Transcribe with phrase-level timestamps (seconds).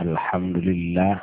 [0.00, 1.20] Alhamdulillah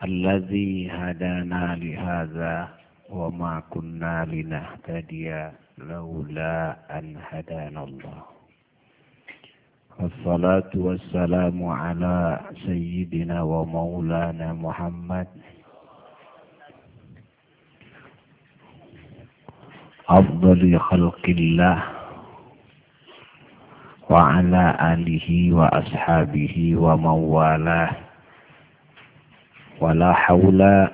[0.00, 2.68] الذي هدانا لهذا
[3.12, 8.39] وما كنا لنهتدي لولا أن هدانا الله.
[9.98, 15.26] والصلاة والسلام على سيدنا ومولانا محمد.
[20.08, 21.82] أفضل خلق الله
[24.10, 27.90] وعلى آله وأصحابه ومن والاه
[29.80, 30.88] ولا حول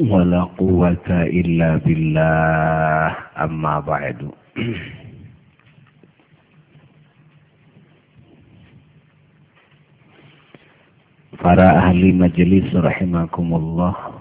[0.00, 3.16] ولا قوة إلا بالله.
[3.38, 4.30] أما بعد.
[11.40, 14.16] para ahli majelis rahimakumullah.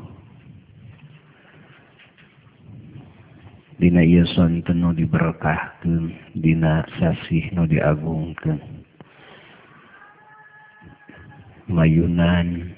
[3.76, 8.56] Dina iya sonten nu diberkahkan Dina sasih nu diagungkan
[11.68, 12.72] Mayunan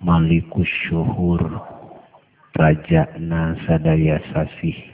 [0.00, 1.60] Malikus syuhur
[2.56, 4.92] Rajana sadaya sasih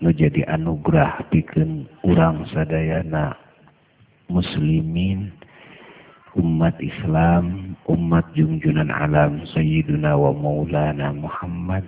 [0.00, 3.36] Nu jadi anugerah bikin urang sadayana
[4.32, 5.28] muslimin.
[6.38, 11.82] Umat Islam umat junjunan alam sayyiduna wa maulana Muhammad.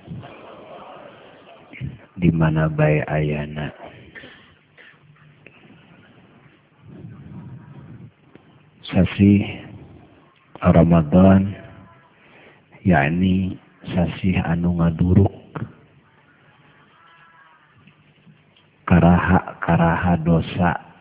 [2.18, 3.70] Di mana baik ayana?
[8.82, 9.46] Sasih
[10.60, 11.56] Ramadan
[12.84, 13.56] yakni
[13.94, 15.32] sasih anu ngaduruk.
[18.84, 20.91] Karaha karaha dosa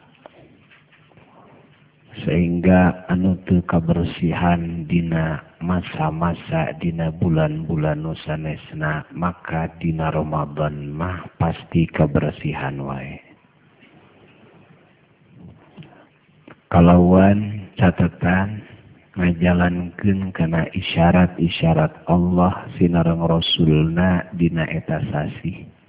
[2.24, 13.24] sehingga anutu kabersihan dina masa-masa dina bulan-bulan nusanesna maka dina Ramadan mah pasti kebersihan wae.
[16.72, 18.64] Kalauan catatan
[19.16, 25.81] ngajalankeun kana isyarat-isyarat Allah sinareng Rasulna dina eta sasi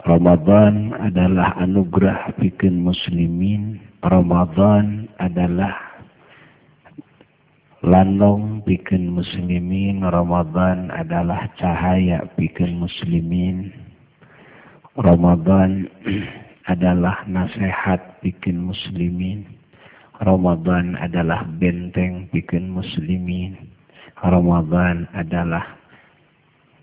[0.00, 3.84] Ramadan adalah anugerah bikin muslimin.
[4.00, 5.76] Ramadan adalah
[7.84, 10.00] landong bikin muslimin.
[10.00, 13.76] Ramadan adalah cahaya bikin muslimin.
[14.96, 15.84] Ramadan
[16.72, 19.44] adalah nasihat bikin muslimin.
[20.24, 23.68] Ramadan adalah benteng bikin muslimin.
[24.16, 25.76] Ramadan adalah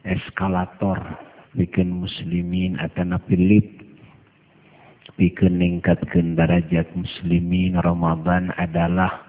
[0.06, 1.27] eskalator
[1.58, 3.66] bikin muslimin atana pilip
[5.18, 9.26] bikin ningkatkan darajat muslimin Ramadan adalah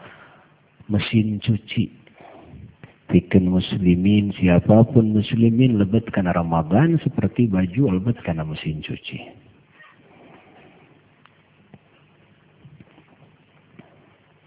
[0.93, 1.88] mesin cuci.
[3.09, 9.49] Bikin muslimin siapapun muslimin lebet karena Ramadan seperti baju lebet karena mesin cuci.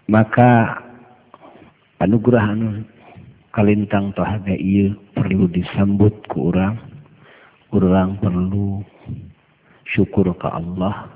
[0.06, 0.78] Maka
[1.98, 2.86] anugerah anu
[3.50, 6.91] kalintang tohaga iya perlu disambut ke orang.
[7.72, 8.84] orang perlu
[9.88, 11.08] syukur ke Allah.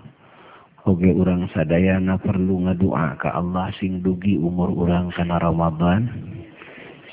[0.87, 6.09] Oge orang sadayana perlu ngadua ke Allah sing dugi umur orang karena Ramadan.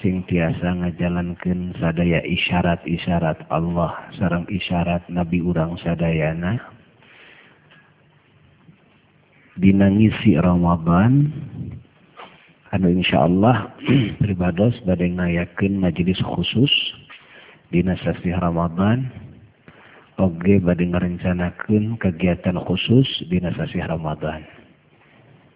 [0.04, 6.60] Sing tiasa ngajalankan sadaya isyarat-isyarat Allah sarang isyarat Nabi orang sadayana
[9.58, 11.30] dinangisi Ramadan.
[12.74, 13.70] Anu insya Allah
[14.22, 16.70] pribados badai ngayakin majelis khusus
[17.74, 19.10] dinasasti Ramadan.
[20.20, 24.46] Oge badai ngarencanakeun kegiatan khusus dina sasi Ramadan.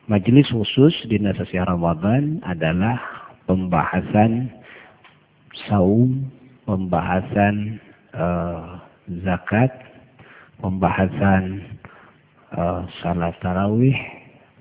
[0.08, 2.98] Majelis khusus dina sasi Ramadan adalah
[3.46, 4.50] pembahasan
[5.68, 6.30] saum
[6.66, 7.82] pembahasan
[8.16, 8.82] uh,
[9.28, 9.70] zakat
[10.62, 11.66] pembahasan
[12.56, 13.98] uh, salat tarawih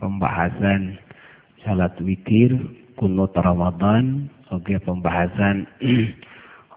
[0.00, 1.00] pembahasan
[1.66, 2.54] salat witir,
[2.94, 5.66] kunut Ramadan, oke pembahasan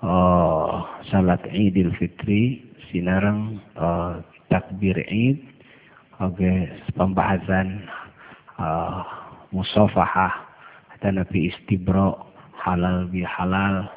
[0.01, 0.81] uh,
[1.13, 5.39] salat Idul Fitri, sinarang uh, takbir Id,
[6.21, 6.51] oke
[6.97, 7.85] pembahasan
[8.57, 9.01] uh,
[9.53, 10.33] musafahah
[10.97, 13.87] atau nabi istibro halal bi halal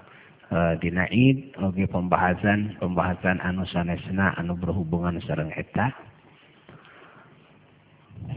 [0.52, 5.90] uh, dina Id, oke pembahasan pembahasan anu sanesna anu berhubungan sareng eta.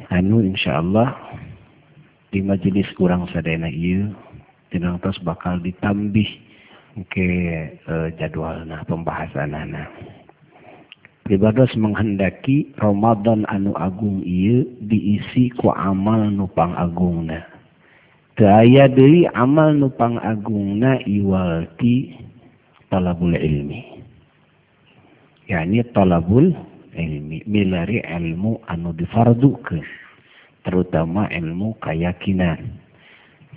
[0.10, 1.14] Anu insyaallah
[2.34, 4.12] di majelis kurang sadayana ieu
[5.00, 6.28] tos bakal ditambih
[7.12, 7.28] ke
[7.88, 9.88] uh, jadwalna pembahasanana
[11.26, 17.56] pribados menghendaki Romadhon anu Agung I diisi ku amal nupang Agungna
[18.36, 22.14] keaya dari amal nupang agung na iwalti
[22.92, 23.82] talabul ilmi.
[25.48, 26.52] Yakni talabul
[26.94, 29.82] ilmi milari ilmu anu difardukeun
[30.68, 32.60] terutama ilmu keyakinan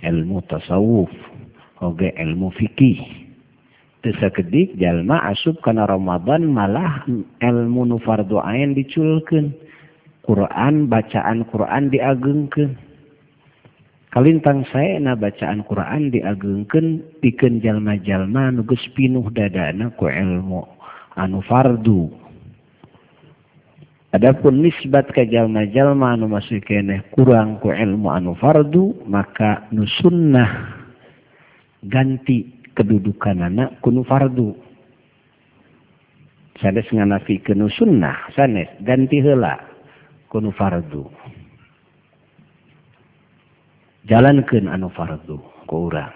[0.01, 1.11] ilmu tasawuf
[1.83, 3.28] oge ilmu fikih
[4.03, 7.03] sedik jalma asub kana Ramadan malah
[7.43, 9.51] ilmu nu fardu ain diculkeun.
[10.23, 12.77] Quran bacaan Quran diagengkeun.
[14.09, 20.63] Kalintang saya na bacaan Quran diagengkeun pikeun jalma-jalma nu geus pinuh dadana ku ilmu
[21.19, 22.07] anu fardu.
[24.09, 30.79] Adapun nisbat ke jalma-jalma anu masih kene kurang ku ilmu anu fardu maka nu sunnah
[31.85, 34.55] ganti kedudukan anak kunu fardu.
[36.63, 39.59] Sanes nganafi kenu sunnah sanes ganti hela
[40.31, 41.03] kunu fardu.
[44.07, 46.15] Jalankan anu fardu ku urang.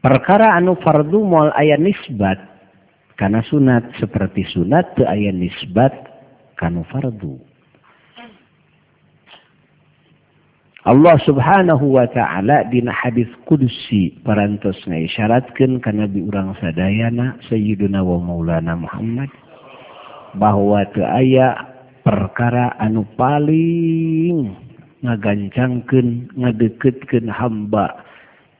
[0.00, 2.36] Perkara anu fardu moal ayat nisbat
[3.20, 5.92] karena sunat seperti sunat te aya nisbat
[6.56, 7.53] kanu fardu.
[10.84, 18.20] Allah subhanahu wa ta'ala dina hadis kudusi parantosna isyaratkan ke nabi urang sadayana Sayyiduna wa
[18.20, 19.32] Maulana Muhammad
[20.36, 21.56] bahwa te aya
[22.04, 24.52] perkara anu paling
[25.00, 28.04] ngagancangkan ngedeketkan hamba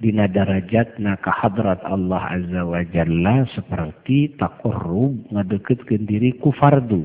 [0.01, 7.05] dina darajat na kehadrat Allah Azza wa Jalla seperti takorrub ngedeketkan diri ku fardu.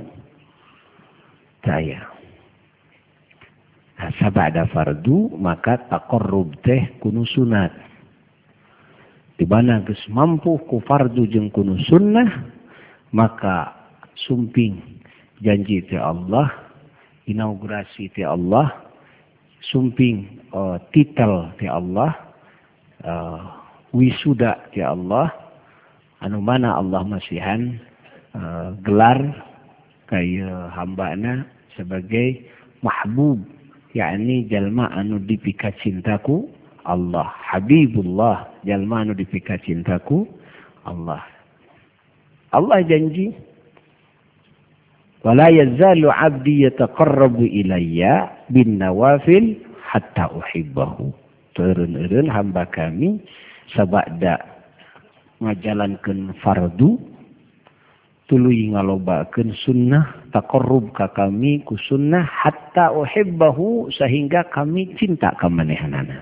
[1.59, 2.18] Tayang.
[4.19, 7.71] Sabada fardu maka taqarrub teh kunu sunat.
[9.39, 12.27] Di mana geus mampu ku fardu jeung kunu sunnah
[13.15, 13.75] maka
[14.27, 14.99] sumping
[15.39, 16.51] janji ti Allah
[17.27, 18.67] inaugurasi ti Allah
[19.71, 22.11] sumping uh, titel ti Allah
[23.03, 23.39] uh,
[23.95, 25.31] wisuda ya Allah
[26.23, 27.79] anu mana Allah masihan
[28.35, 29.19] uh, gelar
[30.09, 31.45] kaya hambana
[31.77, 32.43] sebagai
[32.83, 33.39] mahbub
[33.93, 36.49] yakni jalma anu dipika cintaku
[36.85, 37.29] Allah.
[37.53, 40.25] Habibullah jalma anu dipika cintaku
[40.85, 41.21] Allah.
[42.49, 43.29] Allah janji
[45.21, 51.13] wala yazalu abdi yataqarrabu ilayya bin nawafil hatta uhibbahu.
[51.57, 53.19] Turun-urun hamba kami
[53.75, 54.39] sabada
[55.43, 56.97] ngajalankan fardu
[58.29, 66.21] tuluy ngalobakeun sunnah taqarrub ka kami ku sunnah hatta uhibbahu sehingga kami cinta ka manehanana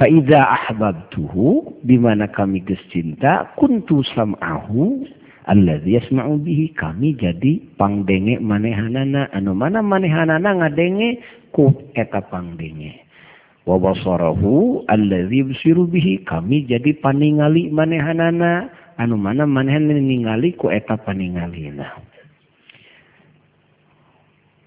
[0.00, 5.04] fa idza ahbabtuhu bimana kami geus cinta kuntu sam'ahu
[5.44, 9.28] alladzi yasma'u bihi kami jadi pangdenge manehanana.
[9.32, 11.20] Anu mana manehanana ngadenge?
[11.54, 13.04] Ku eta pangdenge.
[13.64, 18.68] Wa basarahu allazi yusiru bihi kami jadi paningali manehanana.
[18.98, 21.90] anu mana manhen ningali ku eta paningalina.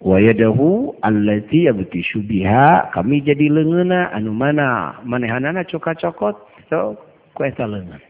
[0.04, 6.38] Wa yadahu allati yabtishu biha kami jadi leungeuna anu mana manehanana coka-cokot
[6.70, 6.98] so
[7.34, 8.02] ku eta leungeun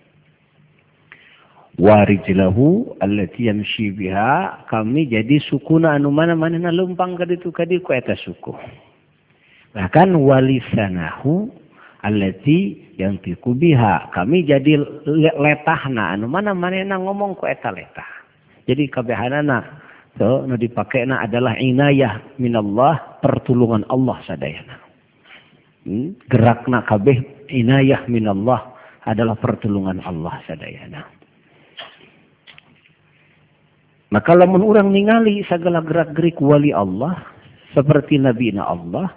[1.77, 7.69] wa rijlahu allati yamshi biha kami jadi sukuna anu mana manehna lempang ka ditu ka
[7.69, 8.57] ku eta suku.
[9.77, 11.53] Bahkan walisanahu
[12.01, 14.09] allati yang biha.
[14.11, 14.81] Kami jadi
[15.37, 18.09] letahna anu mana manehna ngomong ku eta letah.
[18.65, 19.63] Jadi kabehanana
[20.17, 24.75] so nu dipakaina adalah inayah minallah pertulungan Allah sadayana.
[25.85, 26.17] Hmm?
[26.27, 28.75] Gerakna kabeh inayah minallah
[29.07, 31.01] adalah pertulungan Allah sadayana.
[34.07, 37.27] Maka lamun orang ningali segala gerak-gerik wali Allah
[37.75, 39.11] seperti Nabi Allah,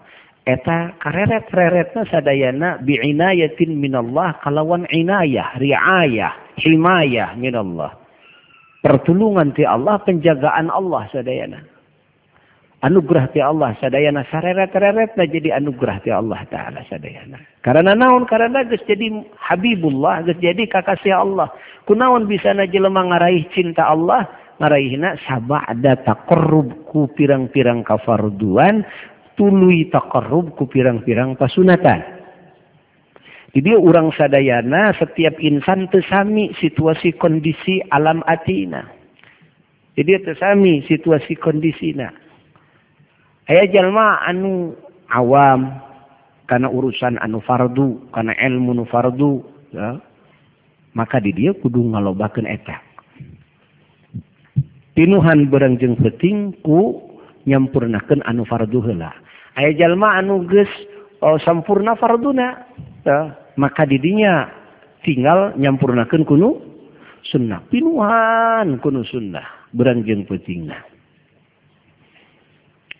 [0.50, 7.95] eta kareret-reretna sadayana biinayatin minallah kalawan inayah, riayah, himayah minallah.
[8.80, 11.61] Pertulungan ti Allah, penjagaan Allah sadayana.
[12.80, 17.37] Anugerah ti Allah sadayana sareret-reretna jadi anugerah ti Allah Ta'ala sadayana.
[17.61, 21.52] Karena naon, karena gus jadi Habibullah, gus jadi kakasih Allah.
[21.85, 24.25] Kunaon bisa na jelema ngaraih cinta Allah,
[24.64, 28.80] ngaraihna sabada taqarrub ku pirang-pirang kafarduan
[29.35, 32.21] tului takarrub ku pirang-pirang pasunatan.
[33.51, 38.87] Jadi orang sadayana setiap insan tersami situasi kondisi alam atina.
[39.99, 42.15] Jadi tersami situasi kondisina.
[43.51, 44.79] Ayah jalma anu
[45.11, 45.83] awam
[46.47, 49.43] karena urusan anu fardu, karena ilmu nu fardu,
[49.75, 49.99] ya.
[50.95, 52.79] maka di dia kudu ngalobakeun eta.
[54.95, 57.10] Tinuhan berang jeung penting ku
[57.49, 59.12] nyampurnakan anu farduhela
[59.56, 60.70] aya jalma anu geus
[61.25, 62.66] oh, sampurna farduna
[63.04, 63.37] ya.
[63.56, 64.49] maka didinya
[65.04, 66.61] tinggal nyampurnakan kuno
[67.28, 70.76] sunnah pinuhan kuno sunnah berangjeng petingna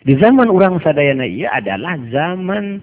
[0.01, 2.81] di zaman orang sadayana ia adalah zaman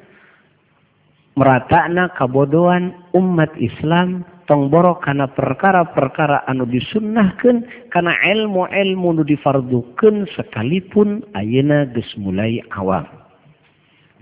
[1.34, 11.20] meratana kabodohan umat Islam tong borok karena perkara-perkara anu disunnahkan karena ilmu-ilmu nu difardukan sekalipun
[11.36, 13.04] ayana geus mulai awam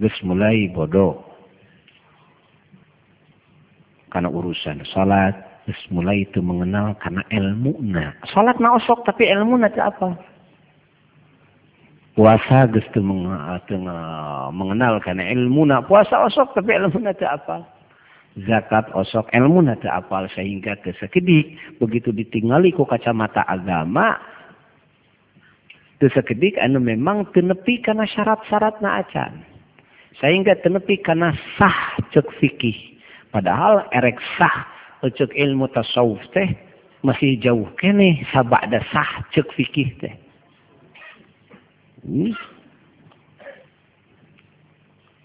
[0.02, 1.22] geus mulai bodoh.
[4.10, 9.62] Karena urusan salat geus mulai itu mengenal karena ilmu na salat na osok tapi ilmu
[9.62, 10.18] na apa?
[12.18, 12.98] Puasa geus teu
[14.50, 17.75] mengenal karena ilmu na puasa osok tapi ilmu na apa
[18.44, 24.20] zakat osok ilmu nate apal sehingga kesekedik begitu ditinggali ku kacamata agama
[25.96, 29.32] kesekedik anu memang tenepi karena syarat-syarat na acan.
[30.20, 32.76] Sehingga tenepi karena sah cek fikih.
[33.32, 34.64] Padahal erek sah
[35.04, 36.48] cek ilmu tasawuf teh
[37.04, 40.14] masih jauh kene sabak sah cek fikih teh.
[42.04, 42.32] Hmm?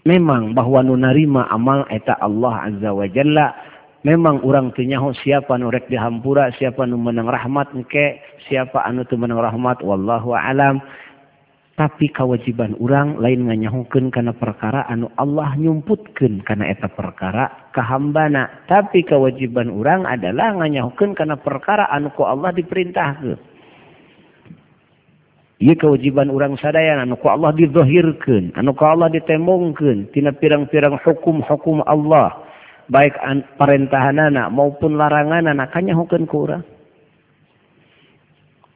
[0.02, 3.54] memang bahwa nunarima amal eta Allah azza wa jalla
[4.02, 8.18] memang orang tenyaho siapa nurrek dihampura siapa nu menang rahmat engke
[8.50, 10.82] siapa anu tu menang rahmat wallahu alam.
[11.72, 18.68] Tapi kewajiban orang lain nganyahukeun karena perkara anu Allah nyumputkeun karena eta perkara kahambana.
[18.68, 23.51] Tapi kewajiban orang adalah nganyahukeun karena perkara anu ku Allah diperintahkeun.
[25.62, 32.34] ia kewajiban orang sadaya anuku Allah dizohirkan anuku Allah ditemongkan tina pirang-pirang hukum-hukum Allah
[32.90, 33.14] baik
[33.60, 34.18] perintahan
[34.50, 36.64] maupun larangan anaknya hukum ke orang.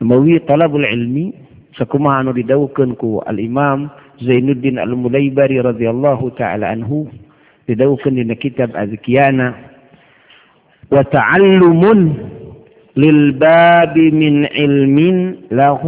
[0.00, 1.32] Mewi talabul ilmi
[1.76, 3.88] sakuma anu didawukeun ku al imam
[4.20, 7.08] Zainuddin al Mulaibari radhiyallahu taala anhu
[7.68, 9.56] didawukeun dina kitab Azkiyana.
[10.92, 11.98] Wa ta'allumun
[12.97, 14.97] للباب من علم
[15.51, 15.81] له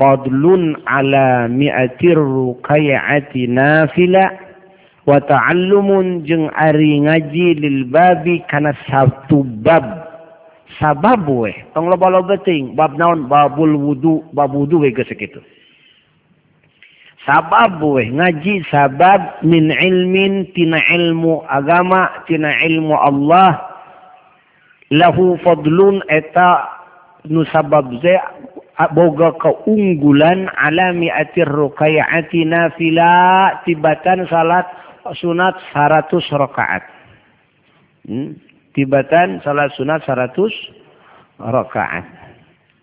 [0.00, 4.30] فضل على مئة رقيعة نافلة
[5.06, 5.88] وتعلم
[6.26, 9.86] جن ari ngaji lil babi kana satu bab
[10.82, 15.38] sabab weh tong loba loba ting bab naon babul wudu bab wudu we geus kitu
[17.22, 23.69] sabab weh ngaji sabab min ilmin tina ilmu agama tina ilmu Allah
[24.91, 26.67] lahu fadlun eta
[27.31, 28.15] nu sabab ze
[28.91, 33.11] boga keunggulan alami atir rukayaati nafila
[33.63, 34.67] tibatan salat
[35.21, 36.83] sunat 100 rakaat.
[38.09, 38.37] Hmm?
[38.73, 40.33] Tibatan salat sunat 100
[41.39, 42.05] rakaat.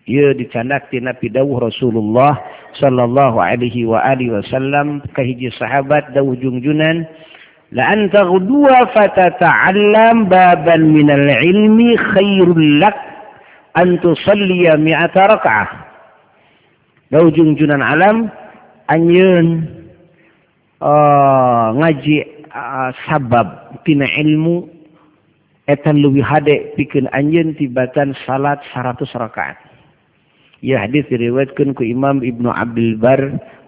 [0.09, 2.33] Ia dicandak tina pidawuh Rasulullah
[2.81, 7.05] sallallahu alaihi wa alihi wasallam kahiji sahabat da ujung junan
[7.74, 12.94] لأن تغدو فتتعلم بابا من العلم خير لك
[13.76, 15.68] أن تصلي مئة ركعة
[17.12, 18.30] لو جنجنا alam
[18.90, 19.66] anyeun
[20.82, 22.16] uh, ngaji
[22.54, 24.66] uh, sabab tina ilmu
[25.70, 29.56] etan lebih hade pikeun anjeun tibatan salat 100 rakaat.
[30.64, 33.20] Ya hadis diriwayatkan ku Imam Ibnu Abdul Bar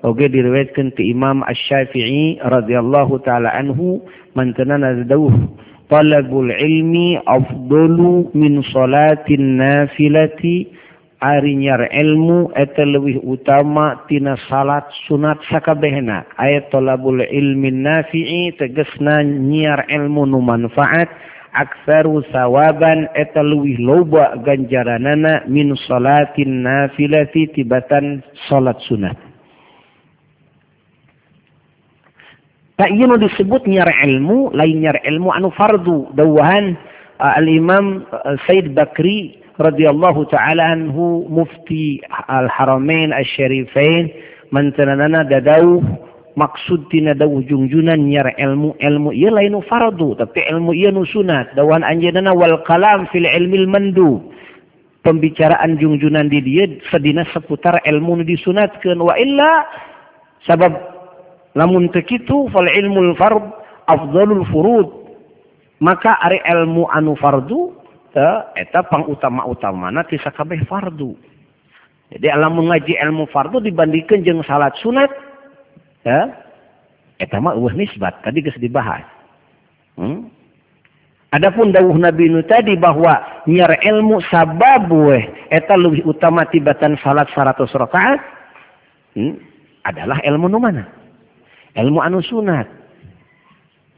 [0.04, 4.02] oge diriwayatkan ke Imam Asy-Syafi'i radhiyallahu taala anhu
[4.34, 5.30] mantenana dauh
[5.92, 10.80] talabul ilmi afdalu min salatin nafilati.
[11.22, 16.26] Ari nyar ilmu eta leuwih utama tina salat sunat sakabehna.
[16.42, 21.14] Aya talabul ilmi nafi'i tegasna nyiar ilmu nu manfaat.
[21.54, 29.31] Aksaru sawaban eta leuwih loba ganjaranana min salatin nafilati tibatan salat sunat.
[32.80, 36.74] Tak iya disebut nyar ilmu, lain nyar ilmu anu fardu dawahan
[37.20, 42.02] uh, al-Imam uh, Said Bakri radhiyallahu taala anhu mufti
[42.32, 44.10] al-Haramain al syarifain
[44.50, 45.84] mantanana dadau
[46.40, 51.54] maksud tina da ujungjunan nyar ilmu ilmu ia lainu fardu tapi ilmu ia nu sunat.
[51.54, 54.32] Dawan anjeunna wal kalam fil ilmil mandu.
[55.02, 59.02] Pembicaraan jungjunan di dia sedina seputar ilmu nu disunatkeun.
[59.02, 59.66] Wa illa
[60.46, 60.91] sabab
[61.56, 63.44] lamun tekitu fal ilmul fard
[63.88, 64.90] afdalul furud
[65.84, 67.76] maka ari ilmu anu fardu
[68.16, 71.18] ta eta pang utama utamana ti sakabeh fardu
[72.12, 75.12] jadi lamun ngaji ilmu fardu dibandingkan jeung salat sunat
[76.08, 76.32] ya
[77.20, 79.04] eta mah eueuh nisbat tadi geus dibahas
[80.00, 80.42] hmm?
[81.32, 83.16] Adapun dawuh Nabi nu tadi bahwa
[83.48, 88.20] nyar ilmu sabab weh eta lebih utama tibatan salat 100 rakaat
[89.16, 89.40] hmm?
[89.88, 91.01] adalah ilmu nu mana?
[91.78, 92.68] ilmu anu sunat.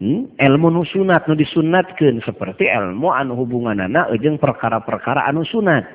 [0.03, 0.27] Hmm?
[0.35, 5.85] ilmu nu sunat nu disunatkan seperti ilmu anu hubungan anak ujung perkara-perkara anu sunat.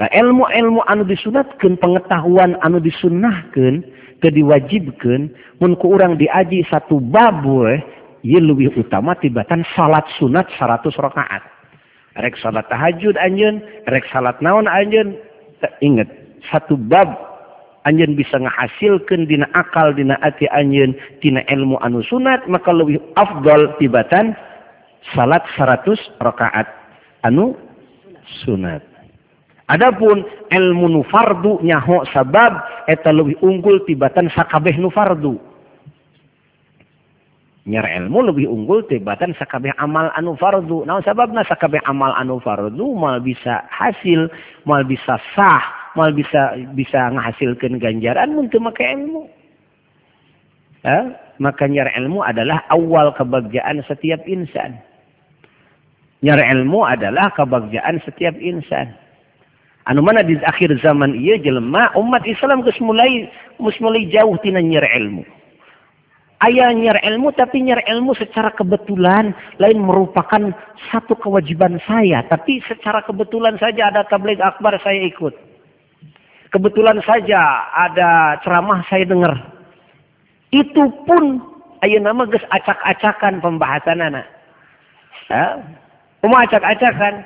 [0.00, 3.84] Nah, ilmu-ilmu anu disunatkan pengetahuan anu disunahkan
[4.28, 5.32] diwajibkan
[5.64, 7.80] mun ku urang diaji satu bab we
[8.20, 11.40] ye lebih utama tibatan salat sunat 100 rakaat.
[12.20, 15.16] Rek salat tahajud anjeun rek salat naon anjeun
[15.80, 16.10] inget
[16.50, 17.29] satu bab
[17.88, 20.92] anjen bisa ngahasilkan dina akal dina ati anjen
[21.24, 24.36] tina ilmu anu sunat maka lebih afdol tibatan
[25.16, 26.68] salat 100 rakaat
[27.24, 27.56] anu
[28.44, 28.84] sunat
[29.70, 32.58] Adapun ilmu nu fardu nyaho sabab
[32.90, 35.38] eta lebih unggul tibatan sakabeh nu fardu.
[37.70, 40.82] Nyar ilmu lebih unggul tibatan sakabeh amal anu fardu.
[40.90, 44.26] Nah sababna sakabeh amal anu fardu mal bisa hasil,
[44.66, 49.26] mal bisa sah mal bisa bisa menghasilkan ganjaran mungkin make ilmu.
[50.86, 51.12] Ya?
[51.40, 54.76] Maka nyar ilmu adalah awal kebahagiaan setiap insan.
[56.20, 58.92] Nyar ilmu adalah kebahagiaan setiap insan.
[59.88, 64.84] Anu mana di akhir zaman iya jelema umat Islam geus mulai mulai jauh tina nyar
[64.84, 65.24] ilmu.
[66.40, 70.52] Ayah nyar ilmu tapi nyar ilmu secara kebetulan lain merupakan
[70.92, 72.24] satu kewajiban saya.
[72.28, 75.49] Tapi secara kebetulan saja ada tabligh akbar saya ikut.
[76.50, 79.38] Kebetulan saja ada ceramah saya dengar.
[80.50, 81.38] Itu pun
[81.86, 84.26] ayo nama ges acak-acakan pembahasan anak.
[85.30, 85.62] Ya.
[86.26, 87.22] Umum acak-acakan.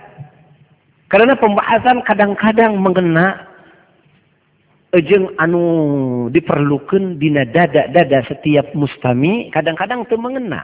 [1.08, 3.48] Karena pembahasan kadang-kadang mengena
[4.94, 5.64] ejeng anu
[6.30, 10.62] diperlukan dina dada-dada setiap mustami kadang-kadang itu mengena.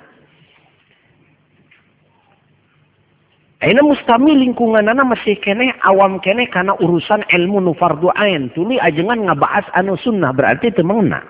[3.61, 8.49] Aina mustami lingkungan anak masih kene awam kene karena urusan ilmu nu fardu ain.
[8.57, 11.21] Tuli ajengan ngabahas anu sunnah berarti itu mengena.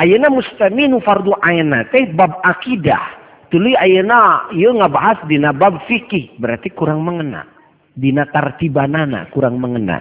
[0.00, 3.20] Ayeuna mustami nu fardu ain teh bab akidah.
[3.52, 7.44] Tuli ayeuna ieu ngabahas dina bab fikih berarti kurang mengena.
[7.92, 10.00] Dina tartibanana kurang mengena.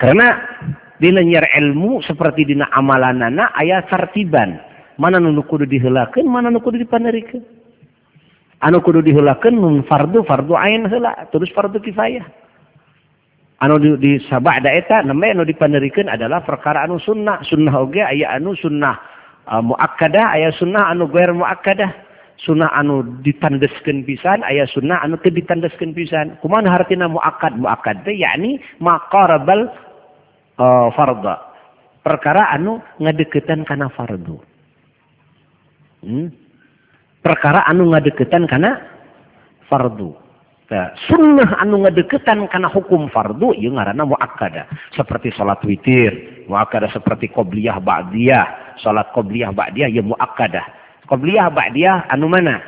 [0.00, 0.32] Karena
[0.96, 4.67] dina nyar ilmu seperti dina amalanana aya tartiban
[4.98, 7.40] mana nu kudu dihelakan mana nu kudu dipanerikan
[8.62, 12.26] anu kudu dihelakan nun fardu fardu ain hela terus fardu kifayah.
[13.58, 17.42] Anu di, di sabah daeta nama anu dipanerikan adalah perkara anu sunnah.
[17.42, 18.94] Sunnah oge ayah anu sunnah
[19.50, 22.06] uh, muakkadah ayah sunnah anu gair muakkadah.
[22.38, 26.38] Sunnah anu ditandaskan pisan ayah sunnah anu ke ditandaskan pisan.
[26.38, 27.58] Kuman hartina muakkad?
[27.58, 29.66] Muakkad teh yakni maqarabal
[30.62, 31.50] uh, farda.
[32.06, 34.38] Perkara anu ngadeketan kana fardu.
[36.02, 36.30] Hmm?
[37.18, 38.78] Perkara anu ngadeketan karena
[39.66, 40.14] fardu.
[40.68, 44.68] Nah, sunnah anu ngadeketan karena hukum fardu ieu ngaranna muakkada.
[44.92, 50.64] Seperti salat witir, muakkada seperti qobliyah ba'diyah, salat qobliyah ba'diyah ieu muakkadah.
[51.08, 52.60] Qobliyah ba'diyah anu mana?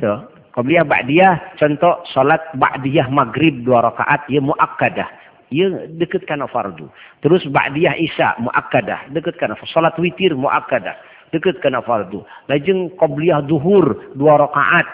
[0.00, 0.32] Tuh.
[0.52, 5.08] Qobliyah ba'diyah contoh salat ba'diyah maghrib dua rakaat ieu muakkadah.
[5.52, 6.88] Ieu deket kana fardu.
[7.20, 12.22] Terus ba'diyah isya muakkadah, deket kana salat witir muakkadah dekat kena fardu.
[12.46, 14.86] Lajeng qabliyah duhur dua rakaat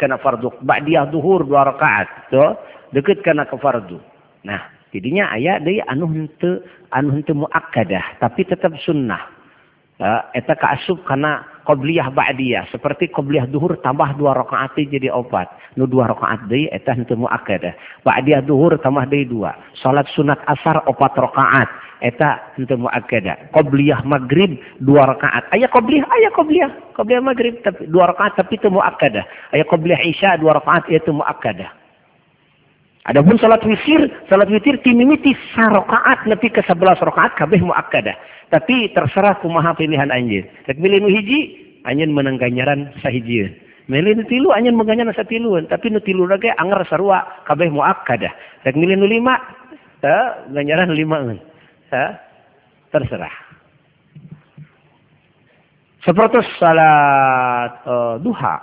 [0.00, 0.50] kena fardu.
[0.64, 2.32] Ba'diyah duhur dua rakaat.
[2.90, 4.00] Dekat kena ke fardu.
[4.44, 6.62] Nah, jadinya ayat dia anu henteu
[6.94, 9.30] anu henteu muakkadah tapi tetap sunnah.
[9.94, 15.88] Uh, eta kaasup karena qabliyah ba'diyah seperti qabliyah duhur tambah dua rakaat jadi opat nu
[15.88, 17.74] dua rakaat deui eta henteu muakkadah
[18.04, 21.68] ba'diyah duhur tambah deui dua salat sunat asar opat rakaat
[22.04, 23.48] eta henteu muakkada.
[23.56, 25.48] Qabliyah maghrib dua rakaat.
[25.56, 26.70] Aya qabliyah, aya qabliyah.
[26.92, 29.24] Qabliyah maghrib tapi dua rakaat tapi itu muakkada.
[29.56, 31.72] Aya qabliyah isya dua rakaat itu muakkada.
[33.04, 38.16] Adapun salat witir, salat witir timimiti sarakaat nepi ke 11 rakaat kabeh muakkada.
[38.48, 40.48] Tapi terserah kumaha pilihan anjeun.
[40.64, 41.52] Rek milih nu hiji,
[41.84, 43.52] anjeun menang ganjaran sahiji.
[43.92, 48.32] Milih nu tilu anjeun menganyaran satiluan, tapi nu tilu lagi anger sarua kabeh muakkada.
[48.64, 49.36] Rek milih nu lima,
[50.00, 51.20] teh ganjaran lima
[51.92, 52.04] Ha?
[52.88, 53.36] Terserah.
[56.08, 58.56] Seperti salat uh, duha.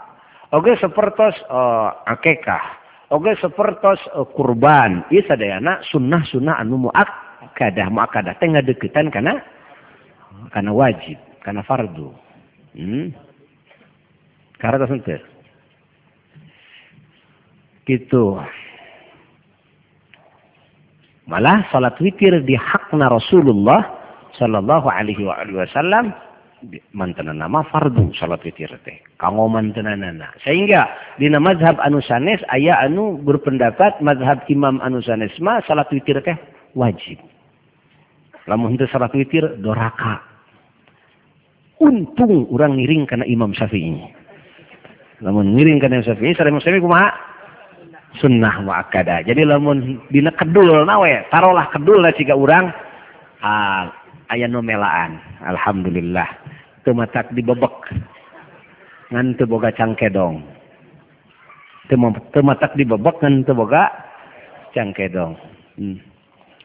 [0.50, 2.81] Oke seperti uh, akekah.
[3.12, 5.04] Oke, seperti sepertos eh, kurban.
[5.12, 7.92] Ieu sadayana sunnah-sunnah anu muakkadah.
[7.92, 9.36] Muakkadah teh deketan karena
[10.56, 12.16] karena wajib karena fardu.
[12.72, 13.12] Hmm?
[14.56, 14.88] Karena
[17.84, 18.40] gitu.
[21.28, 24.02] Malah salat witir di hakna Rasulullah
[24.40, 25.68] Shallallahu alaihi wa
[26.94, 29.02] mantenanama fardu salat witir teh.
[29.18, 35.62] Kanggo mantenanana sehingga dina mazhab anu sanes aya anu berpendapat mazhab imam anu sanes mah
[35.66, 36.38] salat witir teh
[36.78, 37.18] wajib.
[38.50, 40.22] Lamun teu salat witir doraka.
[41.82, 43.98] Untung orang ngiring karena imam syafi'i.
[45.26, 47.10] Lamun ngiring karena imam syafi'i sare syafi'i kumaha?
[48.12, 52.68] Sunnah muakkada jadi lamun dina kedul nawe tarolah kedul lah jika orang
[53.40, 53.88] ah,
[54.32, 56.51] aya numelaan alhamdulillah.
[56.90, 57.94] matak dibebek
[59.14, 60.42] ngan teu boga cangkedong.
[61.86, 63.94] Teu matak dibebek ngan teu boga
[64.74, 65.38] cangkedong.
[65.78, 65.98] Hmm.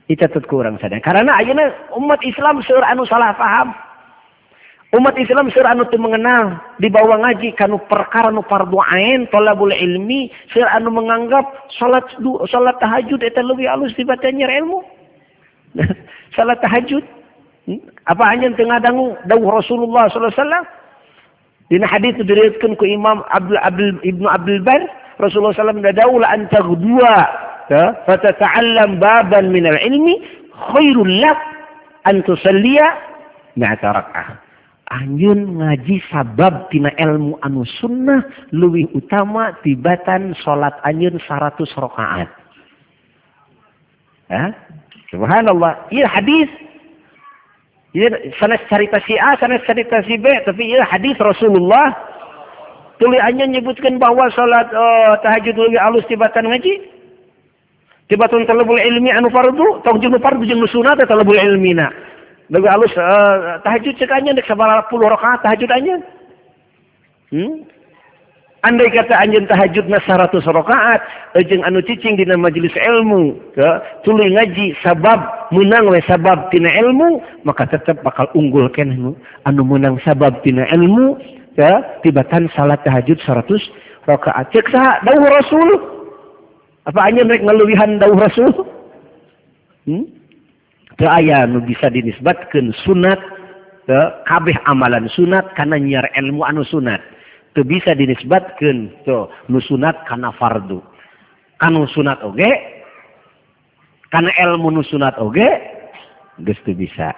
[0.07, 1.66] dicatat ku urang sadaya karena ayeuna
[1.98, 3.74] umat Islam seueur anu salah paham.
[4.94, 9.74] Umat Islam seueur anu teu mengenal di bawah ngaji kanu perkara nu fardhu ain talabul
[9.74, 11.42] ilmi seueur anu menganggap
[11.74, 12.07] salat
[12.46, 14.79] salat tahajud eta leuwih alus dibanding ilmu
[16.38, 17.02] salat tahajud.
[18.07, 20.64] Apa hanya tengah dangu dawuh Rasulullah sallallahu alaihi wasallam?
[21.66, 24.87] Dina hadis diriwayatkan ku Imam Abdul Abdul Ibnu Abdul Bar
[25.18, 27.14] Rasulullah sallallahu alaihi wasallam la an taghdua
[27.66, 30.14] ya fatata'allam baban min al-ilmi
[30.55, 31.38] khairul lak
[32.07, 32.87] an tusalliya
[33.59, 34.29] mi'ata rak'ah.
[34.87, 38.22] Anjun ngaji sabab tina ilmu anu sunnah
[38.55, 42.31] lebih utama tibatan salat anjun 100 rakaat.
[44.31, 44.55] Ya?
[45.11, 45.90] Subhanallah.
[45.90, 46.46] Iya hadis
[47.94, 48.11] Ya,
[48.42, 51.94] sanes cerita si A, sanes cerita si B, tapi ya hadis Rasulullah
[52.99, 56.83] tulisannya menyebutkan bahwa salat uh, tahajud lebih alus tibatan ngaji.
[58.07, 61.88] Tibatan talabul ilmi anu fardu, tong jeung fardu jeung sunat talabul ilmina.
[62.53, 65.96] Lebih alus uh, tahajud cek anya dek sabaraha puluh rakaat tahajud anya.
[67.33, 67.66] Hmm?
[68.62, 71.01] andai kata anjun tahajudna 100 rakaat
[71.51, 73.69] jeung anu cicing dina majelis ilmu ke
[74.07, 75.21] tuluy ngaji sabab
[75.53, 78.97] menang we sabab tina ilmu maka tetap bakal unggul keneh
[79.45, 81.19] anu menang sabab tina ilmu
[81.59, 83.45] ya tibatan salat tahajud 100
[84.07, 84.47] rakaat.
[84.55, 85.69] Cek saha dawuh rasul.
[86.87, 88.51] Apa anjen rek ngaluwihan dawuh rasul?
[89.90, 90.07] Hmm?
[90.97, 93.21] Teu aya nu bisa dinisbatkeun sunat
[93.85, 97.03] teu kabeh amalan sunat kana nyiar ilmu anu sunat.
[97.57, 98.92] Itu bisa dinisbatkan.
[99.09, 100.85] Tuh nusunat karena fardu.
[101.57, 102.53] Kanu sunat oge
[104.12, 105.49] karena ilmu nusunat oge
[106.45, 107.16] geus bisa.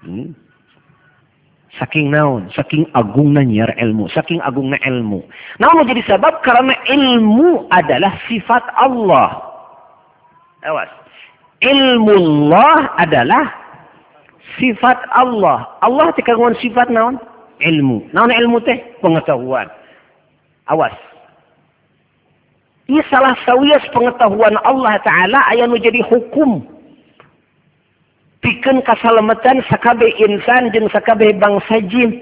[0.00, 0.32] Hmm?
[1.76, 2.48] saking naon?
[2.56, 5.20] Saking agungna nyiar ilmu saking agungna ilmu.
[5.60, 6.40] Naon jadi sebab?
[6.40, 9.36] Karena ilmu adalah sifat Allah.
[10.64, 10.88] Awas.
[11.60, 13.44] Ilmu Allah adalah
[14.56, 15.76] sifat Allah.
[15.84, 17.20] Allah tikaguan sifat naon
[17.60, 18.10] ilmu.
[18.14, 18.78] Naon ilmu teh?
[19.02, 19.68] Pengetahuan.
[20.66, 20.94] Awas.
[22.84, 26.64] Ini salah sawias pengetahuan Allah ta'ala ayah menjadi hukum.
[28.44, 32.12] Pikan kasalamatan sakabe insan dan sakabe bangsa jin.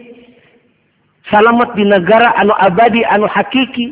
[1.26, 3.90] Salamat di negara anu abadi anu hakiki.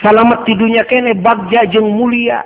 [0.00, 2.40] Salamat di dunia kene bagja jeng mulia.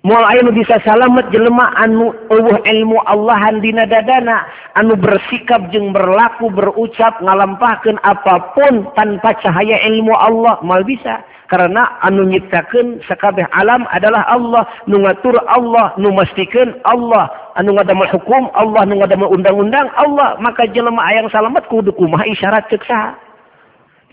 [0.00, 5.92] mual aya nu bisa salamet jelema anu uh ilmu Allahan dina dadana anu bersikap jeung
[5.92, 11.20] berlaku berucap ngalampahkan apapun tanpa cahaya ilmu Allah mal bisa.
[11.50, 17.26] Karena anu nyitaken sekabeh alam adalah Allah nu ngatur Allah nu mastikan Allah
[17.58, 22.70] anu ngadamel hukum Allah nu ngadamel undang-undang Allah maka jelema ayang salamet kudu kumaha isyarat
[22.70, 23.18] ceksa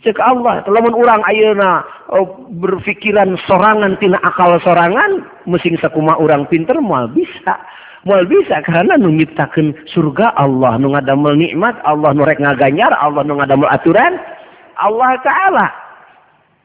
[0.06, 1.82] cek Allah lamun urang ayeuna
[2.14, 7.58] oh, berpikiran sorangan tina akal sorangan mesin sakuma orang pinter mual bisa.
[8.06, 13.26] Mual bisa karena nu nyiptakeun surga Allah nu ngadamel nikmat Allah nu rek ngaganyar Allah
[13.26, 14.14] nu ngadamel aturan
[14.78, 15.68] Allah taala.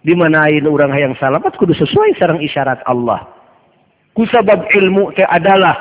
[0.04, 3.24] Di mana ayeuna urang hayang salamat kudu sesuai sareng isyarat Allah.
[4.12, 5.72] Kusabab ilmu teh adalah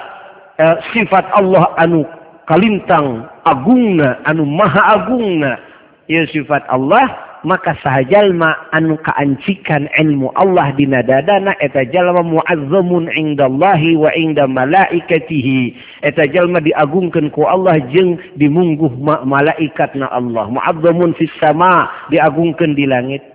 [0.55, 2.07] eh, sifat Allah anu
[2.47, 5.59] kalintang agungna anu maha agungna.
[6.07, 13.97] Ya sifat Allah maka sahjallma anu kaancikan ilmu Allah dina dadana eta jalma muazzamun indallahi
[13.97, 15.73] wa inda malaikatihi.
[16.05, 20.51] Eta jalma diagungkan ku Allah jeung dimungguh ma malaikatna Allah.
[20.51, 23.30] Muazzamun fis sama diagungkan di langit.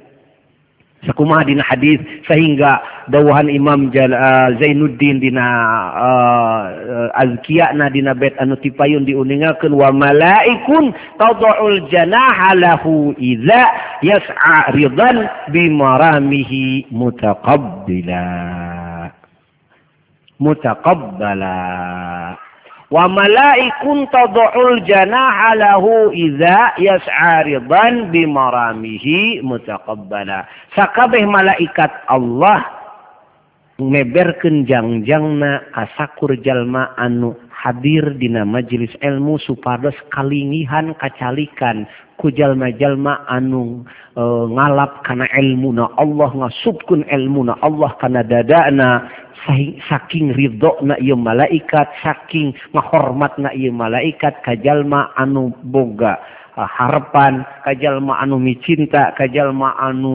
[1.06, 5.46] sakumaha dina hadis sehingga dawuhan Imam uh, Zainuddin dina
[5.94, 6.62] uh,
[7.22, 13.62] azkiya na dina bait anu tipayun diuningakeun wa malaikun tad'ul janaha lahu idza
[14.02, 18.24] yas'a ridan bimaramihi mutaqabbila.
[20.36, 21.56] Mutaqabbala.
[22.90, 30.46] Wa malaikun tad'ul janaha lahu idza yas'a ridan bi maramihi mutaqabbala.
[30.78, 32.62] Sakabeh malaikat Allah
[33.76, 35.68] meberkeun jangjangna
[36.40, 41.82] jalma anu hadir dina majelis ilmu supados kalingihan kacalikan
[42.22, 43.82] kujalma-jalma anu
[44.14, 44.22] e,
[44.54, 49.10] ngalap kana ilmuna Allah ngasubkun ilmuna Allah kana dadana
[49.90, 56.22] saking ridho na ieu malaikat saking ngahormat na ieu malaikat kajalma anu boga
[56.54, 60.14] e, harapan kajallma anu micinta kajallma anu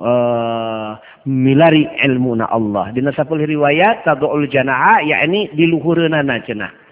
[0.00, 2.94] uh, milari ilmu na Allah.
[2.94, 6.85] Dina sapul riwayat tadoul janaa yakni diluhurna na cenah.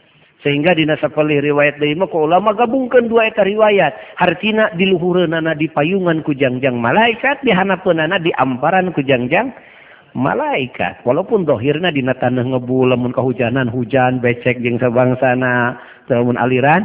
[0.44, 4.20] sehingga dina dinasapalih riwayat Daima ke ulama gabungkan dua eta riwayat.
[4.20, 9.56] Hartina diluhurana di payungan kujangjang malaikat dihanapunana di amparan kujangjang
[10.12, 11.00] malaikat.
[11.08, 15.80] Walaupun dohirna dina tanah ngebu lamun kehujanan hujan becek jeung sabangsana
[16.12, 16.84] lamun aliran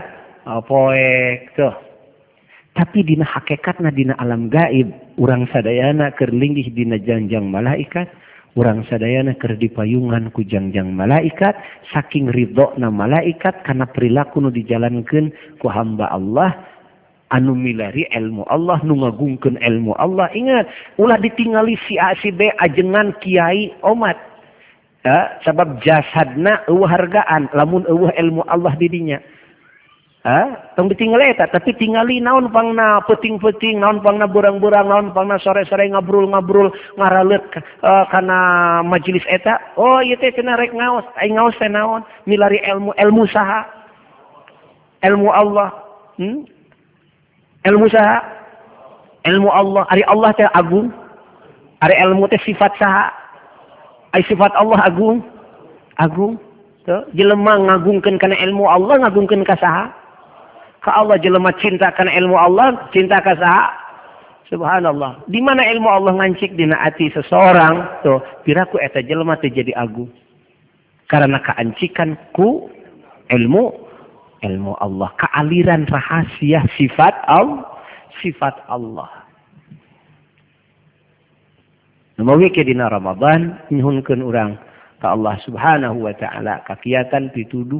[0.63, 1.76] poek tuh.
[2.80, 4.88] Tapi dina hakikatna dina alam gaib
[5.19, 8.08] urang sadayana keur linggih dina janjang malaikat.
[8.60, 11.56] urang sadayana keur dipayungan ku jangjang malaikat
[11.95, 15.32] saking ridhona malaikat karena perilaku nu dijalankan
[15.63, 16.52] ku hamba Allah.
[17.30, 20.28] Anu milari ilmu Allah nu ngagungkeun ilmu Allah.
[20.34, 20.65] Ingat
[20.98, 24.17] ulah ditingali si A si B ajengan kiai omat.
[25.00, 29.22] Eh, ya, sebab jasadna eueuh hargaan lamun eueuh ilmu Allah didinya.
[30.27, 30.75] Ha?
[30.75, 36.75] Tong ditinggal eta, tapi tingali naon pangna peting-peting, naon pangna burang-burang, naon pangna sore-sore ngabrul-ngabrul
[36.99, 37.39] ngaralet
[37.79, 38.38] uh, kana
[38.84, 39.55] majelis eta.
[39.79, 42.03] Oh, ieu teh cenah rek ngaos, ai ngaos teh naon?
[42.27, 43.63] Milari ilmu, ilmu saha?
[45.08, 45.71] Ilmu Allah.
[46.19, 46.43] Hmm?
[47.63, 48.19] Ilmu saha?
[49.23, 49.88] Ilmu Allah.
[49.88, 50.91] Ari Allah teh agung.
[51.79, 53.08] Ari ilmu teh sifat saha?
[54.12, 55.23] Ai sifat Allah agung.
[55.95, 56.36] Agung.
[56.84, 59.99] Tuh, jelema ngagungkeun kana ilmu Allah, ngagungkeun ka saha?
[60.80, 63.68] Ka Allah jelema cinta karena ilmu Allah, cinta ka saha?
[64.50, 65.30] Subhanallah.
[65.30, 70.10] Di mana ilmu Allah ngancik dina ati seseorang, tuh piraku eta jelema teh jadi agung.
[71.12, 72.65] Karena keancikan ku
[73.30, 73.63] ilmu
[74.42, 77.62] ilmu Allah, kealiran rahasia sifat Allah,
[78.24, 79.20] sifat Allah.
[82.20, 84.60] Namawi ke dina Ramadan nyuhunkeun urang
[85.00, 87.80] ka Allah Subhanahu wa taala kakiatan pituduh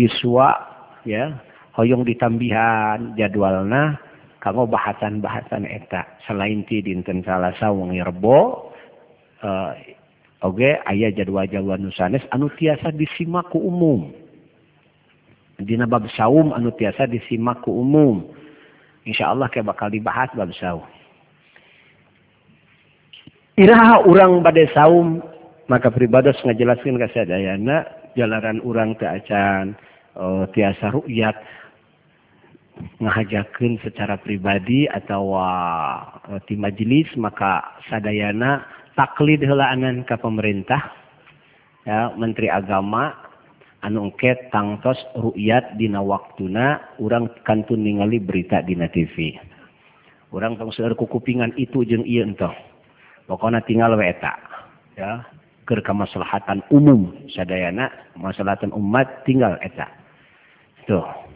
[0.00, 0.56] yuswa
[1.04, 1.36] ya
[1.78, 3.94] hoyong ditambihan jadwalna
[4.42, 6.18] kanggo bahasan-bahasan eta.
[6.26, 8.70] Selain ti dinten salasa wengi rebo
[9.46, 9.70] uh,
[10.42, 14.10] oge aya jadwal-jadwal nu sanes anu tiasa disimak ku umum.
[15.62, 18.26] Dina bab saum anu tiasa disimak ku umum.
[19.06, 20.82] Insya Allah ke bakal dibahas bab saum.
[23.58, 25.22] Iraha urang badai saum
[25.70, 29.74] maka pribados ngajelaskan kasadayana jalaran urang teu acan
[30.14, 31.34] oh, tiasa rukyat
[32.98, 40.92] ngahajakeun secara pribadi atau uh, di majelis maka sadayana taklid helaanan ka pemerintah
[41.86, 43.14] ya menteri agama
[43.82, 49.38] anu engke tangtos ru'yat dina waktuna urang kantun ningali berita dina TV
[50.32, 52.54] urang tong seueur kupingan itu jeung ieu entong.
[53.28, 54.32] Pokona tinggal we eta
[54.96, 55.24] ya
[55.68, 59.88] keur kamaslahatan umum sadayana maslahatan umat tinggal eta.
[60.88, 61.27] Tuh.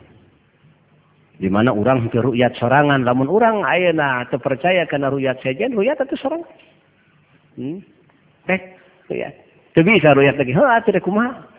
[1.43, 3.03] Di mana orang ke rukyat sorangan.
[3.03, 6.47] Lamun orang ayeuna teu percaya kana rukyat sejen rukyat atuh sorangan.
[7.59, 7.83] Hmm?
[8.47, 8.61] Teh
[9.11, 9.35] rukyat
[9.75, 10.55] teu bisa rukyat lagi.
[10.55, 11.51] Heuh atuh deh kumaha.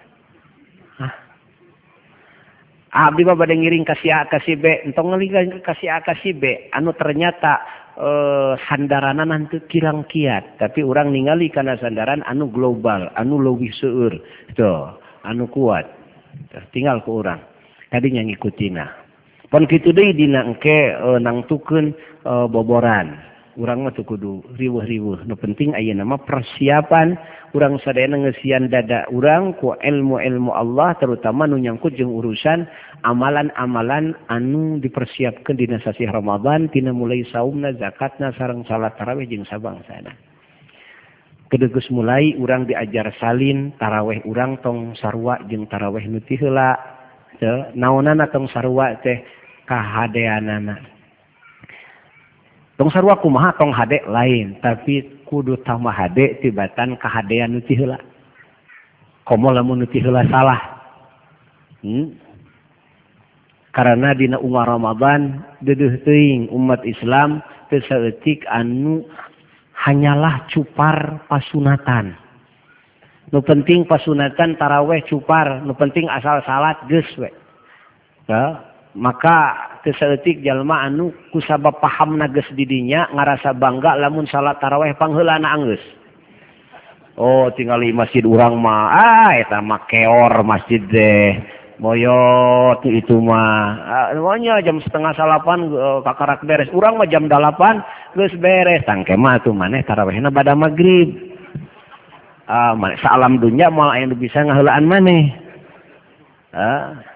[2.95, 4.87] Ah abdi mah bade ngiring ka si A ka si B.
[4.87, 6.71] Entong ngeling ka si A ka si B.
[6.71, 7.59] Anu ternyata
[7.99, 10.63] eh sandarana nanti kirang kiat.
[10.63, 14.15] Tapi orang ningali kana sandaran anu global anu leuwih seueur.
[14.55, 14.95] Tuh
[15.27, 15.91] anu kuat.
[16.71, 17.43] Tinggal ku orang.
[17.91, 19.02] Tadinya ngikutina
[19.53, 21.93] pan kitu deui dina engke e, nangtukeun
[22.25, 23.21] e, boboran.
[23.53, 27.13] Urang mah teu kudu riweuh-riweuh nu penting aya nama persiapan.
[27.53, 32.65] Urang sadayana ngeusian dada urang ku ilmu-ilmu Allah terutama nu nyangkut jeung urusan
[33.05, 40.17] amalan-amalan anu dipersiapkeun dina sasi Ramadan tina mulai saumna zakatna sareng salat tarawih jeung sabangsana.
[41.53, 46.73] Kedegus mulai urang diajar salin taraweh urang tong sarwa jeung taraweh nu teu heula
[47.77, 49.21] naonan tong sarwa teh
[49.69, 50.75] kahadeanana.
[52.73, 58.01] Tong sarua kumaha tong hade lain, tapi kudu tambah hade tibatan kahadean nu ti heula.
[59.23, 60.61] Komo lamun nu ti heula salah.
[61.85, 62.17] Hmm?
[63.73, 69.05] Karena dina umar Ramadan deuh teuing umat Islam teu saeutik anu
[69.73, 72.13] hanyalah cupar pasunatan.
[73.33, 77.29] Nu penting pasunatan taraweh cupar, nu penting asal salat geus we.
[78.29, 79.37] Ya, maka
[79.81, 85.81] tesetik jalma anu kusaba paham nages didinya ngarasa bangga lamun salat taraweh panghelana anggus
[87.17, 91.29] oh tinggal di masjid urang mah ah eta mah keor masjid deh.
[91.81, 93.81] Boyot itu mah.
[93.81, 96.69] Ah, Semuanya jam setengah salapan uh, kakarak beres.
[96.69, 97.81] Urang mah jam delapan
[98.13, 98.85] geus beres.
[98.85, 101.33] Tangke mah tuh maneh tarawehna pada maghrib.
[102.45, 105.33] Ah uh, salam dunya malah yang bisa ngaheulaan maneh.
[106.53, 107.12] Ah.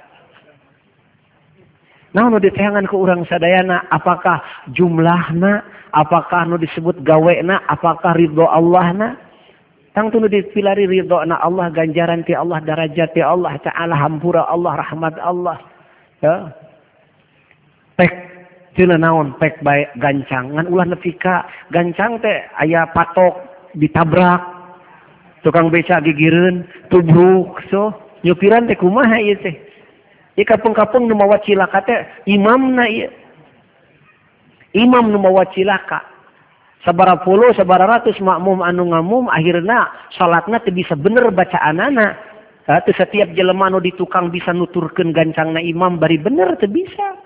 [2.16, 3.84] Nah nu diteangan ke orang sadayana?
[3.92, 4.40] Apakah
[4.72, 5.60] jumlahna?
[5.92, 7.60] Apakah nu disebut gawena?
[7.68, 9.10] Apakah ridho Allah na
[9.92, 14.48] tang tu nu dipilari ridho na Allah ganjaran ti Allah darajat ti Allah taala hampura
[14.48, 15.58] Allah rahmat Allah.
[16.24, 16.54] Ya.
[18.00, 18.14] Pek
[18.80, 19.36] tina naon?
[19.42, 20.56] Pek baik gancang.
[20.56, 23.36] Ngan ulah nepika gancang teh ayah patok
[23.76, 24.40] ditabrak
[25.44, 27.92] tukang beca gigireun tubruk so.
[28.24, 29.67] Nyupiran teh kumaha ieu teh?
[30.46, 33.10] kapung-kapung nu mawa cilaka teh imam na iya.
[34.78, 36.06] imam numawa cilaka.
[36.86, 42.22] Sabara puluh sabara ratus makmum anu ngamum akhirnya salatna teu bisa bener bacaan anak
[42.70, 47.18] atau setiap jelema anu di tukang bisa nuturkan gancangna imam bari bener teu bisa.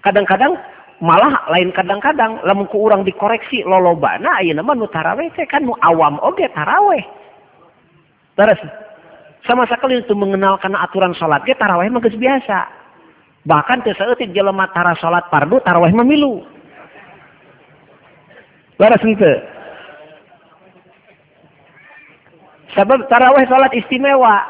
[0.00, 0.56] Kadang-kadang
[1.04, 5.76] malah lain kadang-kadang lamun ku urang dikoreksi lolobana ayeuna mah nu taraweh teh kan nu
[5.84, 7.04] awam oge taraweh.
[8.34, 8.58] Terus
[9.44, 11.44] sama sekali itu mengenal karena aturan sholat.
[11.44, 12.58] Dia taraweh mah biasa.
[13.44, 16.40] Bahkan terseetik jelema tara sholat pardu taraweh memilu
[18.80, 19.32] Baras itu
[22.74, 24.42] sebab taraweh sholat istimewa.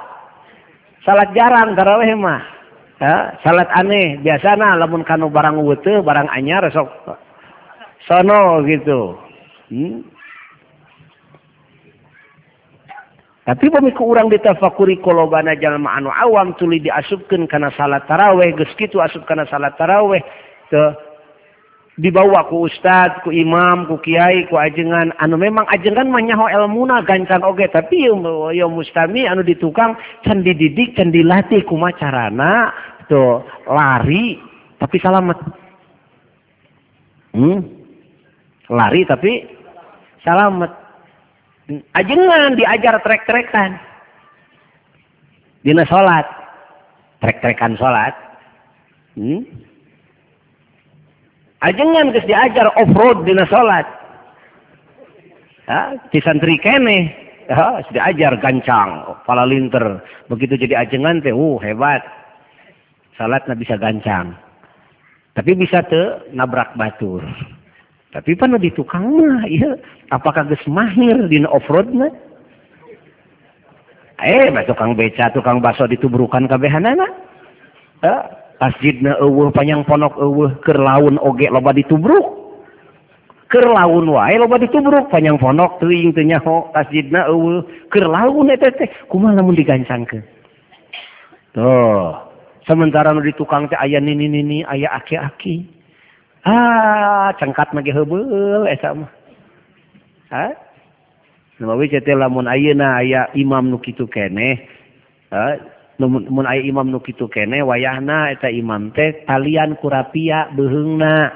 [1.04, 2.40] Sholat jarang taraweh mah.
[2.96, 4.16] Ya, salat aneh.
[4.24, 6.88] Biasana lamun kanu barang wute barang anyar sok
[8.08, 9.18] sono gitu.
[9.68, 10.13] Hmm?
[13.44, 18.72] tapi pemiku ke urang ditafakuri kolobana jalma anu awam tuli diasubkan karena salat taraweh geus
[18.80, 20.24] kitu asup karena salat taraweh
[20.72, 20.82] ke
[22.00, 25.14] dibawa ku ustad ku imam ku kiai ku ajengan.
[25.22, 27.70] Anu memang ajengan mah nyaho elmuna gancang oge.
[27.70, 28.16] Tapi yo,
[28.50, 29.94] yo mustami anu ditukang
[30.26, 32.72] can dididik can dilatih kumaha carana?
[33.06, 34.40] Tuh lari
[34.80, 35.38] tapi salamet.
[37.36, 37.60] Hmm?
[38.72, 39.32] Lari tapi
[40.24, 40.83] salamet.
[41.96, 43.80] Ajengan diajar trek-trekan.
[45.64, 46.28] Dina sholat.
[47.24, 48.12] Trek-trekan sholat.
[49.16, 49.48] Hmm?
[51.64, 53.88] Ajengan terus diajar off-road dina sholat.
[55.64, 57.08] Ya, di santri kene.
[57.48, 59.16] Ya, diajar gancang.
[59.24, 60.04] Pala linter.
[60.28, 62.04] Begitu jadi ajengan teh, uh hebat.
[63.16, 64.36] Salatnya bisa gancang.
[65.32, 67.24] Tapi bisa tuh nabrak batur.
[68.14, 69.74] tapi pan di tukang mah iya.
[70.14, 72.06] Apakah geus mahir dina offroadna
[74.22, 77.02] eh mah tukang beca tukang baso dituburukan kabehanana
[78.06, 78.22] eh
[78.62, 82.46] masjidna eueuh panjang ponok eueuh keur laun oge loba ditubruk.
[83.50, 88.70] Keur laun wae loba ditubruk panjang ponok teuing teu nyaho masjidna eueuh keur laun eta
[88.78, 88.86] teh.
[89.10, 90.22] Kumaha lamun digancangkeun?
[91.50, 92.14] Tuh
[92.62, 95.73] sementara nu di tukang teh aya nini nini aya aki-aki
[96.44, 98.68] ah cengkat mage hebel
[101.88, 104.60] cete lamun ayeuna aya imam nu kitu keneh
[106.00, 111.32] mun aya imam nu kitu keneh wayahna eta imam teh talian kurapia beheungna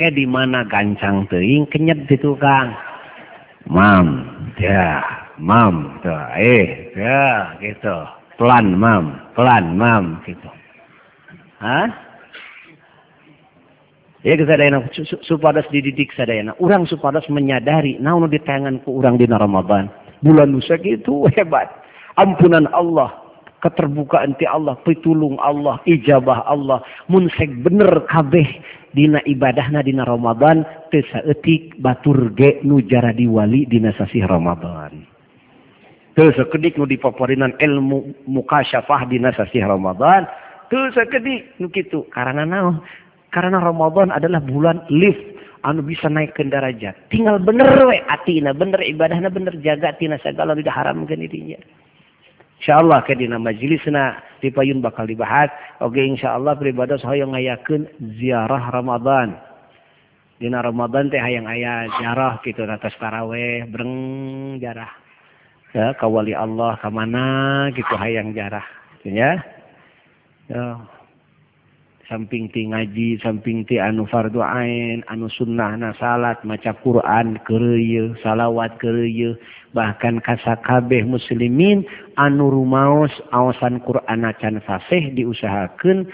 [0.00, 2.72] ke di mana gancang teuing kenyet di tukang
[3.68, 4.24] mam
[4.56, 5.04] ya
[5.36, 8.08] mam tuh eh ya gitu
[8.40, 10.48] pelan mam pelan mam gitu
[11.60, 12.11] hah
[14.22, 14.86] ya kesadayana
[15.26, 19.90] supados dididik sadayana urang supados menyadari naon di tanganku urang dina Ramadan.
[20.22, 21.66] Bulan nusa gitu hebat.
[22.14, 23.10] Ampunan Allah
[23.62, 28.46] keterbukaan ti Allah pitulung Allah ijabah Allah munsek bener kabeh
[28.92, 35.06] dina ibadahna dina Ramadan teu saeutik batur ge nu jara diwali dina sasih Ramadan.
[36.12, 40.28] Teu sakedik nu dipaparinan ilmu mukasyafah dina sasih Ramadan
[40.68, 42.04] teu sakedik nu kitu.
[42.12, 42.82] Karena naon?
[43.32, 45.32] Karena Ramadan adalah bulan lift
[45.64, 47.08] anu bisa naik ke derajat.
[47.08, 51.58] Tinggal bener we atina, bener ibadahna bener jaga tina segala tidak haramkan dirinya.
[52.62, 55.50] Insyaallah ke dina majelisna di payun bakal dibahas.
[55.82, 57.90] Oke insyaallah pribadi saya ngayakeun
[58.20, 59.34] ziarah Ramadan.
[60.38, 63.94] Dina Ramadan teh hayang aya ziarah gitu atas taraweh, breng
[64.58, 64.90] jarah.
[65.72, 68.66] Ya, kawali Allah ke mana gitu hayang jarah.
[69.02, 69.42] Ya.
[70.50, 70.82] Ya
[72.12, 78.12] samping ti ngaji samping ti anu fardu ain anu sunnah na salat maca Quran kereye
[78.20, 79.32] salawat kereye
[79.72, 81.88] bahkan kasakabeh muslimin
[82.20, 86.04] anu rumaos awasan Quran can fasih diusahakan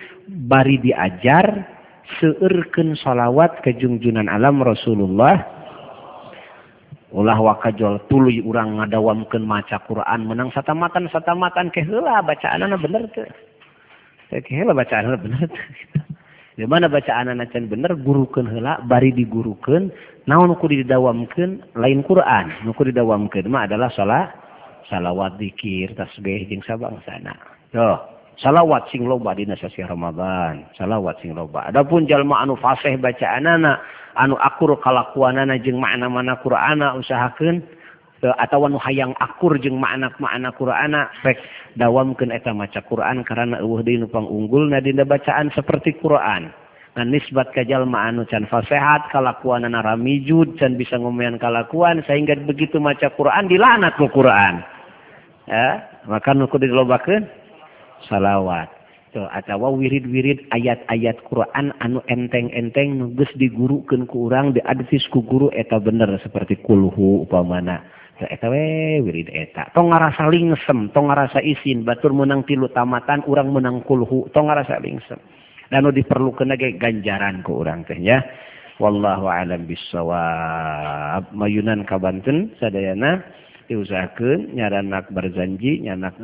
[0.47, 1.67] bari diajar
[2.23, 5.59] seerken sholawat kejungjunan alam Rasulullah.
[7.09, 13.25] Ulah wakajol tuluy urang ngadawamkeun maca Quran menang satamatan satamatan ke heula bacaanana bener tuh
[14.29, 15.49] saya kira bacaan bener.
[16.59, 17.95] Di mana bacaan anak can bener?
[17.95, 19.95] Gurukan hela bari digurukan
[20.27, 24.29] naon ku didawamkan lain Quran nuku didawamkan mah adalah salah
[24.91, 27.33] salawat dikir tasbih jeng sabang sana
[27.71, 27.97] tuh
[28.43, 31.71] salawat sing loba dina sasi Ramadan salawat sing loba.
[31.71, 33.79] Adapun jalma anu fasih bacaan anak
[34.19, 37.63] anu akur kalakuan anak jeng makna mana Quran usahakan
[38.19, 41.07] Eh, anu hayang akur jeung makna-makna Qurana.
[41.23, 41.39] Rek
[41.79, 46.51] dawamken eta maca Quran karena uh dinupang unggul nadinda bacaan seperti Quran.
[46.99, 52.83] Dan nisbat kajallma anu can fasehat kalakuan na ramijud can bisa ngomean kalakuan sehingga begitu
[52.83, 54.67] maca Quran dilanat ku Quran.
[55.47, 57.23] Ya maka nuku dilobakeun
[58.11, 58.67] salawat.
[59.19, 66.19] Atawa wirid-wirid ayat-ayat Quran anu enteng-enteng geus digurukeun ku urang diadvis ku guru eta bener
[66.23, 67.98] seperti kulhu upamana.
[68.27, 68.65] etetawe
[69.07, 69.71] wirid eta.
[69.71, 71.87] Tong ngarasa lingsem tong ngarasa isin.
[71.87, 74.27] Batur menang tilu tamatan urang menang kulhu.
[74.35, 75.23] Tong ngarasa lingsem.
[75.71, 78.19] Dan nu diperlukeun ge ganjaran ku urang teh ya.
[78.83, 83.23] Wallahu alam bisawab mayunan kabanten sadayana.
[83.69, 86.17] Diusahakeun nyaranak berjanji nyanak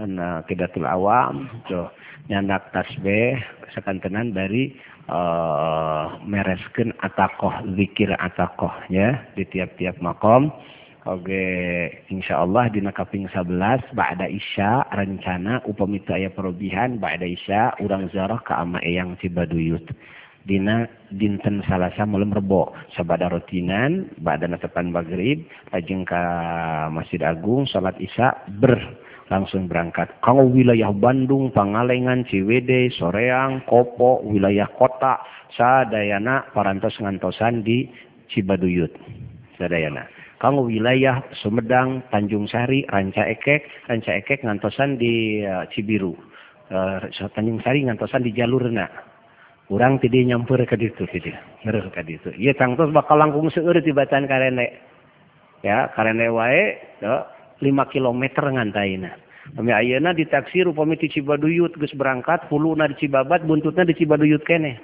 [0.49, 1.47] kidatul awam.
[1.69, 1.93] Tuh
[2.33, 3.37] nyanak tasbih
[3.77, 4.73] sakantenan dari
[5.09, 10.49] uh, eh, mereskeun atakoh zikir atakoh ya di tiap-tiap makom.
[11.05, 11.45] Oke
[12.09, 18.41] insya Allah di nakaping 11 Ba'da Isya rencana upamita aya perubihan Ba'da Isya urang zarah
[18.41, 19.85] ke ama eyang Cibaduyut.
[20.49, 25.45] Dina dinten Salasa malam Rebo sabada rutinan Ba'da natepan Maghrib
[25.77, 26.25] lajeng ka
[26.89, 28.81] Masjid Agung salat Isya ber
[29.29, 30.09] langsung berangkat.
[30.25, 35.21] Kalau wilayah Bandung, Pangalengan, Ciwede, Soreang, Kopo, wilayah kota,
[35.53, 37.89] sadayana parantos ngantosan di
[38.33, 38.93] Cibaduyut.
[39.57, 40.07] sadayana
[40.45, 43.89] kanggo wilayah Sumedang Tanjung Sari Ranca Ekek.
[43.89, 46.13] Ranca Ekek ngantosan di uh, Cibiru.
[46.69, 47.01] Uh,
[47.33, 48.85] Tanjung Sari ngantosan di jalurna.
[49.65, 52.29] Kurang tidak nyampur ke ditu tidak ngeruh ke ditu.
[52.37, 54.77] Iya tangtos bakal langkung seueur di batan karene.
[55.65, 57.25] Ya karene wae do,
[57.65, 59.17] 5 kilometer ngantaina
[59.53, 64.81] kami ayana ditaksir upami di Cibaduyut geus berangkat puluna di Cibabat buntutna di Cibaduyut kene.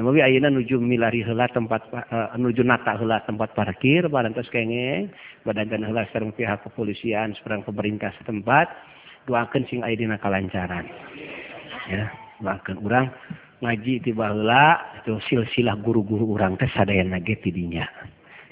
[0.00, 5.12] Namun ayeuna nuju milari heula tempat uh, nuju nata heula tempat parkir barantos kengeng
[5.44, 8.72] badagan heula sareng pihak kepolisian sareng pemerintah setempat
[9.28, 10.88] doakeun sing aya dina kalancaran.
[11.92, 12.08] Ya,
[12.40, 13.12] doakeun urang
[13.60, 17.84] ngaji tiba heula itu silsilah guru-guru urang teh sadayana ge tidinya.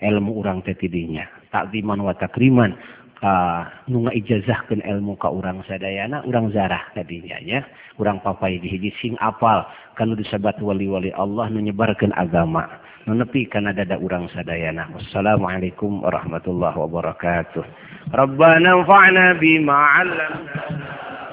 [0.05, 1.24] Ilmu urang teh tidinya.
[1.49, 2.76] Takziman wa takriman
[3.18, 7.66] Ah, nu nga ijazahkan ilmu ka urang sadayana urang zarah tadinyanya
[7.98, 9.66] urang papai dihiji sing apal.
[9.98, 12.62] Kalau disebat wali-wali Allah menyebarkan agama.
[13.10, 14.86] Menepi karena dada urang sadayana.
[14.94, 17.64] Wassalamualaikum warahmatullahi wabarakatuh.
[18.14, 21.28] Rabbana fa'na bima 'allamtana.